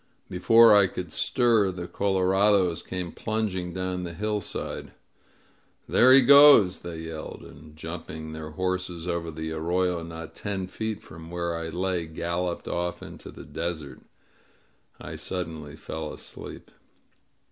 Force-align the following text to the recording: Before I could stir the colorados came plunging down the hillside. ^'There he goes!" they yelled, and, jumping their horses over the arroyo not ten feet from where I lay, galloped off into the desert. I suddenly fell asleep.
Before 0.31 0.75
I 0.75 0.87
could 0.87 1.11
stir 1.11 1.69
the 1.69 1.87
colorados 1.87 2.81
came 2.81 3.11
plunging 3.11 3.71
down 3.71 4.01
the 4.01 4.15
hillside. 4.15 4.93
^'There 5.87 6.15
he 6.15 6.21
goes!" 6.23 6.79
they 6.79 7.01
yelled, 7.01 7.43
and, 7.43 7.75
jumping 7.75 8.31
their 8.33 8.49
horses 8.49 9.07
over 9.07 9.29
the 9.29 9.51
arroyo 9.51 10.01
not 10.01 10.33
ten 10.33 10.65
feet 10.65 11.03
from 11.03 11.29
where 11.29 11.55
I 11.55 11.69
lay, 11.69 12.07
galloped 12.07 12.67
off 12.67 13.03
into 13.03 13.29
the 13.29 13.45
desert. 13.45 14.01
I 14.99 15.13
suddenly 15.13 15.75
fell 15.75 16.11
asleep. 16.11 16.71